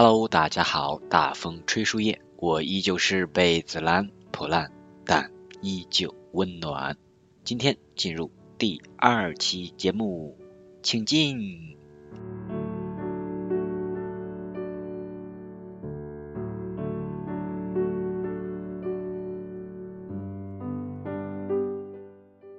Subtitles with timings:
[0.00, 4.70] Hello，大家好，大风吹树叶，我依旧是被子烂破烂，
[5.04, 6.96] 但依旧温暖。
[7.42, 10.38] 今天进入第二期节目，
[10.84, 11.76] 请进。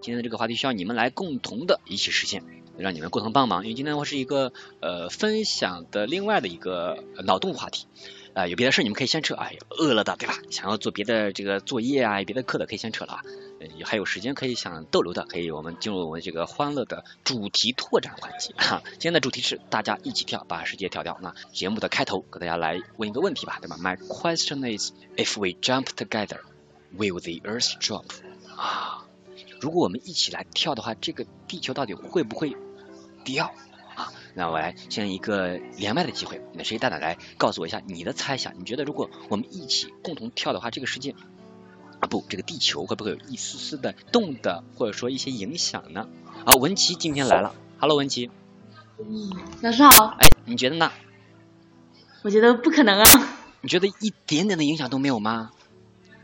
[0.00, 2.42] 今天的这个话题需要你们来共同的一起实现。
[2.78, 7.86] 让你们共同帮忙，因为今天我是一个呃分享的另外的一个脑洞话题
[8.34, 10.34] 啊，有别的事你们可以先撤，哎，饿了的对吧？
[10.50, 13.22] 想要做别的这个作业啊，别的课的可以先撤了啊，
[13.84, 18.82] 还有时间可以想逗留的，可以我们进入我们这个欢乐的主题拓展环节哈。
[18.90, 21.18] 今天的主题是大家一起跳，把世界跳掉。
[21.22, 26.40] 那节目的开头给大家来问一个问题吧，对吧？My question is, if we jump together,
[26.94, 28.04] will the Earth drop？
[28.54, 29.06] 啊，
[29.62, 32.54] 如果我们一起来跳的话，这个地球到底会不会？
[33.26, 33.52] 掉
[33.96, 34.12] 啊！
[34.34, 38.54] 那我来先一个连麦的机会，那谁大胆来告诉我一下你的猜想？
[38.58, 41.14] 你觉得如果我们一起共同跳的话，这个世界
[42.00, 46.08] 啊不，这个地球会不会有一丝丝的动的，或者说一些影响呢？
[46.44, 48.30] 啊，文琪今天来了，Hello，文琪。
[48.98, 50.16] 嗯，老师好。
[50.20, 50.92] 哎，你觉得呢？
[52.22, 53.04] 我觉得不可能啊。
[53.60, 55.50] 你觉得一点点的影响都没有吗？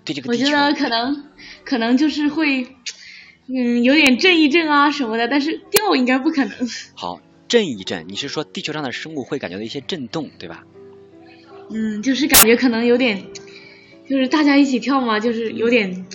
[0.05, 0.31] 对这个？
[0.31, 1.31] 我觉得可能，
[1.65, 2.77] 可能就是会。
[3.49, 6.53] 嗯，有点震一震啊什么的，但是掉应该不可能。
[6.95, 10.65] 好，震一震，你是说地球上的生物会感觉到一些震动，对吧？
[11.71, 13.25] 嗯，就是感觉可能有点，
[14.09, 16.07] 就是大家一起跳嘛，就是有点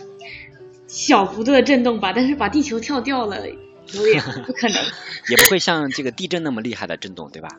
[0.88, 4.78] 小幅度的震动吧，但是把地球跳掉了，有点不可能。
[5.30, 7.50] 也不会像这个地震那么厉害的震动，对吧？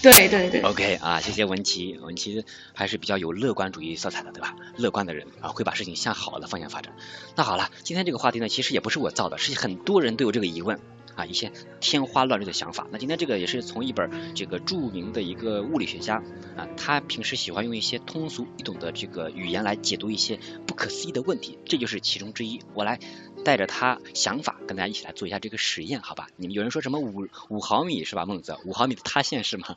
[0.00, 4.54] 对对对，OK 啊，谢谢文琪，文琪还是比较有乐观主义色彩的，对吧？
[4.76, 6.94] 乐观的人啊，会把事情向好的方向发展。
[7.34, 10.78] 那好了，今天这个话题呢，其实也不是我造的，是很多人都有这个疑问
[11.18, 12.86] 啊，一些天花乱坠的想法。
[12.90, 16.22] 那今天这个也是从一本这个著名的一个物理学家
[16.56, 22.62] 啊，他平时喜欢用一些通俗易懂的这个语言来解读一些不可思议的问题，这就是其中之一。
[22.74, 22.98] 我来。
[23.44, 26.26] 带着他想法跟大家一起来做一下这个实验，好吧？
[26.36, 28.26] 你们有人说什么五五毫米是吧？
[28.26, 29.76] 孟子五毫米的塌陷是吗？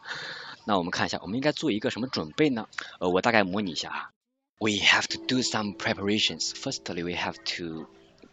[0.66, 2.68] 那我们看一下，我们应该做一个什么准备呢？
[3.00, 4.09] 呃，我大概模拟一下啊。
[4.59, 6.50] We have to do some preparations.
[6.50, 7.85] Firstly, we have to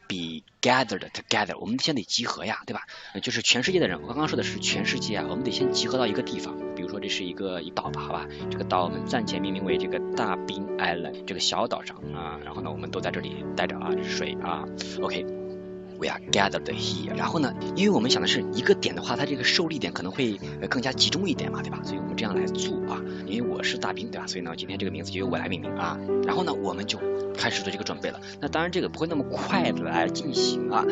[0.09, 1.57] be gathered together.
[1.59, 2.83] 我们先得集合呀，对吧？
[3.23, 6.57] 就是全世界的人，我刚刚说的是全世界啊，我们得先集合到一个地方。
[6.75, 8.27] 比如说这是一个一岛吧，好吧？
[8.51, 14.65] 这个岛我们暂且命名为这个大冰 Island，这个小岛上啊，然后呢，我们都在这里待着啊，这是水啊
[15.03, 15.48] ，OK。
[15.99, 17.17] We are gathered here。
[17.17, 20.39] 然后呢，因为我们想的是一个点的话，它这个受力点可能会
[20.71, 21.81] 更加集中一点嘛，对吧？
[21.83, 23.03] 所以我们这样来做啊。
[23.27, 24.27] 因为我是大兵，对吧？
[24.27, 25.99] 所以呢，今天这个名字就由我来命名啊。
[26.25, 26.99] 然后呢，我们就
[27.37, 28.21] 开始做这个准备了。
[28.41, 30.85] 那当然，这个不会那么快的来进行啊。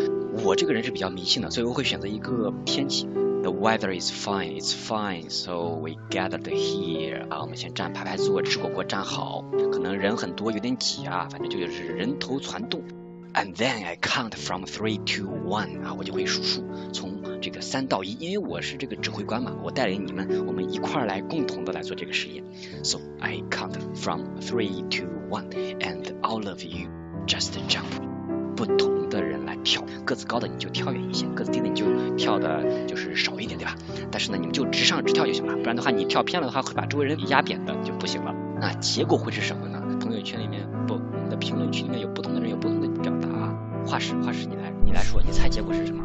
[0.44, 3.08] 我这个人是比较迷信的，所以我会选择一个天气。
[3.42, 7.28] The weather is fine, it's fine, so we gathered here.
[7.28, 9.44] 啊，我们先站排排坐，吃火锅站好。
[9.70, 12.82] 可能人很多，有点挤啊，反正就是人头攒动。
[13.36, 15.84] And then I count from three to one.
[15.84, 22.42] 啊，我就会数数，从这个三到一，因为我是这个指挥官嘛，我带领你们，我们一块儿来共同的来做这个实验。
[22.82, 26.88] So I count from three to one, and all of you
[27.26, 27.84] just jump.
[28.56, 29.54] 不同的人来。
[29.66, 31.84] 跳个子高的你就跳远一些，个子低的你就
[32.16, 33.74] 跳的就是少一点，对吧？
[34.12, 38.32] 但是呢，你们就直上直跳就行了，不然的话你跳偏了的话会把周围人压扁的就不行了。
[38.60, 39.82] 那结果会是什么呢？
[40.00, 40.94] 朋友圈里面不，
[41.36, 43.28] 的评论区里面有不同的人有不同的表达。
[43.86, 46.02] 画师，画师，你来，你来说，你猜结果是什么？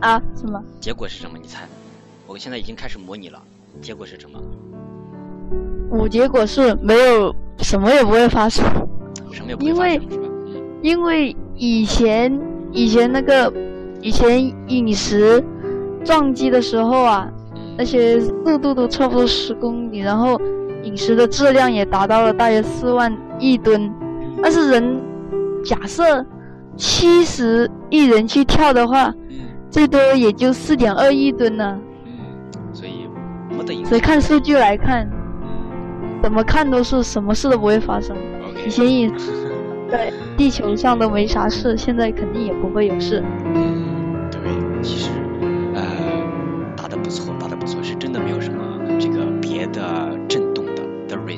[0.00, 0.22] 啊？
[0.36, 0.62] 什么？
[0.80, 1.38] 结果是什么？
[1.40, 1.66] 你猜？
[2.26, 3.42] 我现在已经开始模拟了，
[3.80, 4.38] 结果是什么？
[5.90, 8.64] 我结果是没有什么也不会发生，
[9.32, 10.28] 什么也不会发生是吧？
[10.82, 11.34] 因为。
[11.54, 12.40] 以前
[12.72, 13.52] 以前那个
[14.00, 15.40] 以前陨石
[16.02, 17.30] 撞击的时候啊，
[17.76, 20.40] 那些速度都差不多十公里，然后
[20.82, 23.92] 陨石的质量也达到了大约四万亿吨。
[24.42, 25.00] 但是人
[25.64, 26.24] 假设
[26.76, 29.12] 七十亿人去跳的话，
[29.70, 31.78] 最多也就四点二亿吨呢。
[32.04, 32.12] 嗯，
[32.72, 33.84] 所以？
[33.84, 35.08] 所以看数据来看，
[36.22, 38.16] 怎么看都是什么事都不会发生。
[38.66, 39.10] 以前也
[39.88, 43.22] 在地球上都没啥事，现在肯定也不会有事。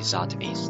[0.05, 0.69] Result is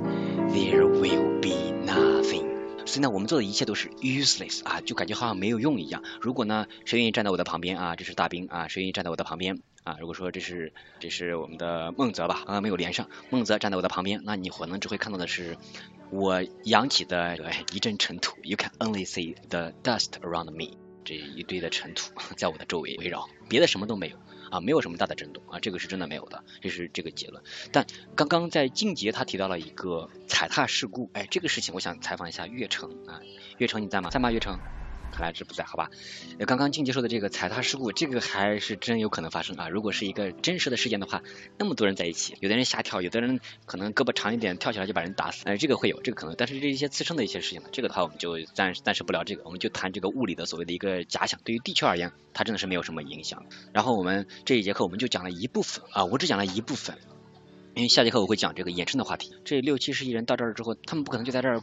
[0.53, 2.55] there will be nothing。
[2.85, 6.03] 所以呢，我们做的一切都是 useless 啊，就感觉好像没有用一样。
[6.21, 7.95] 如果呢，谁愿意站在我的旁边啊？
[7.97, 9.97] 这是大兵啊，谁愿意站在我的旁边啊？
[9.99, 15.57] 如果说这是这是我们的孟泽吧，刚刚没有连上，孟泽站在我的旁边，那你可能只会看到的是
[16.11, 17.37] 我扬起的
[17.73, 18.37] 一阵尘土。
[18.43, 24.17] You can only see the dust around me，这一堆的尘土 在我的周围围绕，别的什么都没有。
[24.51, 27.43] 啊，没有什么大的震动啊，这个是真的没有的，这是这个结论。
[27.71, 33.19] 但刚刚在静杰他提到了一个踩踏事故，哎，这个事情我想采访一下岳成啊，
[33.57, 34.11] 岳成你在吗？
[34.11, 34.31] 在吗？
[34.31, 34.59] 岳成？
[35.11, 35.89] 看来是不在，好吧。
[36.45, 39.69] 刚刚静姐说的这个踩踏事故，这个还是真有可能发生啊。
[39.69, 41.23] 如果是一个真实的事件的话，
[41.57, 46.35] 那么多人在一起，有的人瞎跳，有的人可能胳膊长一点，跳起来就把人打死，哎，这个会有这个可能。
[46.37, 51.39] 但是这一些自身的一些事情呢，这个的话我们就暂暂时不聊这个，我们就谈这个物理的所谓的一个假想。
[51.45, 53.45] 对于地球而言，它真的是没有什么影响。
[53.71, 56.97] 然后我们这一节课我们就讲了一部分啊，我只讲了一部分，
[57.73, 59.33] 因为下节课我会讲这个衍生的话题。
[59.45, 61.61] 这六七十亿人到这儿之后，他们不可能就在这儿。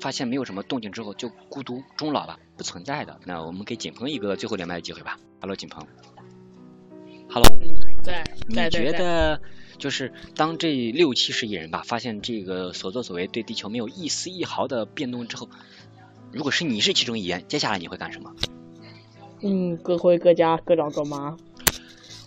[0.00, 3.20] 发现没有什么动静之后就孤独终老了，不存在的。
[3.24, 5.18] 那我们给景鹏一个最后连麦的机会吧。
[5.40, 5.86] Hello，景鹏。
[7.28, 7.58] Hello，
[8.02, 8.24] 在。
[8.48, 9.40] 你觉得
[9.78, 15.48] 就是当这六七十亿人吧，发现这个所作所为对地球没有一丝一毫的变动之后，
[16.32, 18.34] 如果是你是其中一员，接下来你会干什么？
[19.42, 21.36] 嗯，各回各家，各找各妈。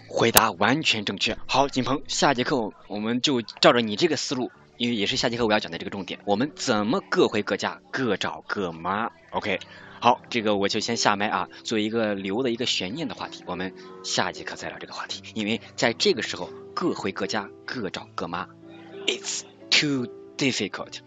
[0.07, 1.37] 回答完全正确。
[1.47, 4.51] 好，景鹏，下节课我们就照着你这个思路。
[4.79, 9.59] 因为也是下节课我要讲的这个重点，我们怎么各回各家，各找各妈？OK，
[9.99, 13.73] 好，这个我就先下麦啊，作为一个留的一个悬念的话题，我们
[14.05, 15.21] 下节课再聊这个话题。
[15.35, 18.47] 因为在这个时候各回各家，各找各妈
[19.05, 20.99] ，It's too difficult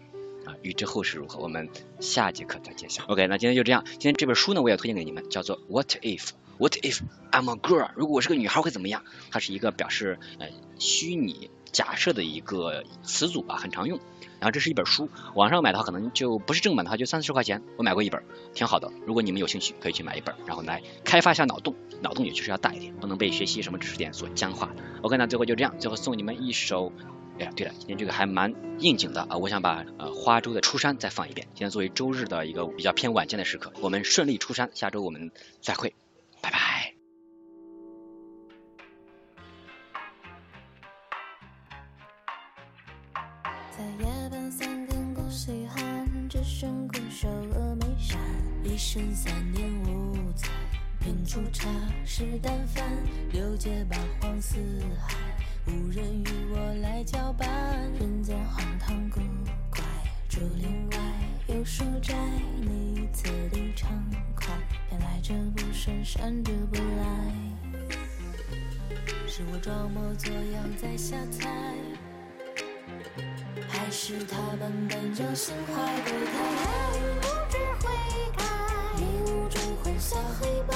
[0.45, 0.53] 啊。
[0.61, 1.67] 欲知后事如何，我们
[1.99, 3.05] 下节课再揭晓。
[3.05, 3.83] OK，那今天就这样。
[3.85, 6.99] 今天这本书呢，我也推荐给你们，叫做 What If？What If
[7.31, 7.89] I'm a Girl？
[7.95, 9.03] 如果我是个女孩会怎么样？
[9.31, 10.47] 它是一个表示呃
[10.77, 11.49] 虚拟。
[11.73, 13.99] 假设的一个词组吧，很常用。
[14.39, 17.61] 然后这是一本书，网上买的话可能就不是正版的话，就三四十块钱。
[17.77, 18.21] 我买过一本，
[18.53, 18.91] 挺好的。
[19.05, 21.75] 如果你们有兴趣，可以去买一本，然后来开发一下脑洞。
[22.01, 24.69] 脑洞也确实要大一点，不能被学习什么知识点所僵化。
[25.01, 26.91] OK，那最后就这样，最后送你们一首。
[27.39, 31.47] 哎呀，对了，今天这个还蛮应景的啊，我想把呃花粥的出山再放一遍。
[31.55, 35.95] 今天作为周日的一个比较偏晚间的时刻，我们顺利出山，下周我们再会，
[43.75, 48.19] 在夜半三更过西寒，只剩孤守峨眉山。
[48.63, 50.47] 一生三年五载，
[50.99, 51.67] 品出茶
[52.05, 52.87] 食淡饭。
[53.31, 54.57] 六界八荒四
[54.99, 55.17] 海，
[55.65, 57.49] 无人与我来交伴。
[57.99, 59.19] 人间荒唐古
[59.71, 59.81] 怪，
[60.29, 60.97] 竹林外
[61.47, 62.15] 有书斋。
[62.61, 63.89] 你此地畅
[64.35, 64.55] 快，
[64.87, 67.33] 偏来者不善，善者不来。
[69.25, 71.49] 是我装模作样在瞎猜。
[73.95, 76.33] 是他们本就心怀鬼胎，
[77.21, 77.93] 不知悔
[78.35, 78.43] 改，
[78.97, 80.75] 迷雾中混淆黑白，